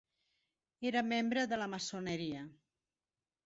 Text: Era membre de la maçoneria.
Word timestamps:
Era 0.91 1.03
membre 1.11 1.45
de 1.53 1.61
la 1.65 1.69
maçoneria. 1.77 2.43